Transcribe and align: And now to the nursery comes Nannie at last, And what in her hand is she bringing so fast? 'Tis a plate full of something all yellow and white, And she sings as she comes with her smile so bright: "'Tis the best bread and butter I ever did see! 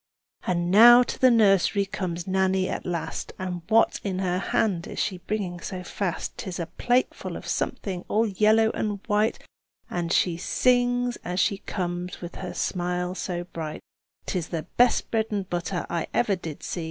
And 0.47 0.71
now 0.71 1.03
to 1.03 1.19
the 1.19 1.29
nursery 1.29 1.85
comes 1.85 2.25
Nannie 2.25 2.67
at 2.67 2.87
last, 2.87 3.33
And 3.37 3.61
what 3.69 3.99
in 4.03 4.17
her 4.17 4.39
hand 4.39 4.87
is 4.87 4.97
she 4.97 5.19
bringing 5.19 5.59
so 5.59 5.83
fast? 5.83 6.39
'Tis 6.39 6.57
a 6.57 6.65
plate 6.65 7.13
full 7.13 7.35
of 7.37 7.47
something 7.47 8.03
all 8.07 8.25
yellow 8.25 8.71
and 8.71 8.99
white, 9.05 9.37
And 9.91 10.11
she 10.11 10.37
sings 10.37 11.17
as 11.23 11.39
she 11.39 11.59
comes 11.59 12.19
with 12.19 12.37
her 12.37 12.55
smile 12.55 13.13
so 13.13 13.43
bright: 13.43 13.81
"'Tis 14.25 14.47
the 14.47 14.63
best 14.75 15.11
bread 15.11 15.27
and 15.29 15.47
butter 15.47 15.85
I 15.87 16.07
ever 16.15 16.35
did 16.35 16.63
see! 16.63 16.79